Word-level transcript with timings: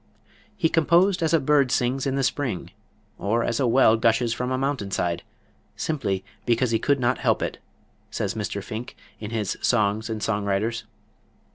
"He 0.57 0.67
composed 0.67 1.21
as 1.21 1.31
a 1.31 1.39
bird 1.39 1.69
sings 1.69 2.07
in 2.07 2.15
the 2.15 2.23
spring, 2.23 2.71
or 3.19 3.43
as 3.43 3.59
a 3.59 3.67
well 3.67 3.97
gushes 3.97 4.33
from 4.33 4.49
a 4.49 4.57
mountain 4.57 4.89
side, 4.89 5.21
simply 5.75 6.25
because 6.43 6.71
he 6.71 6.79
could 6.79 6.99
not 6.99 7.19
help 7.19 7.43
it," 7.43 7.59
says 8.09 8.33
Mr. 8.33 8.63
Finck, 8.63 8.95
in 9.19 9.29
his 9.29 9.59
"Songs 9.61 10.09
and 10.09 10.23
Song 10.23 10.43
Writers." 10.43 10.85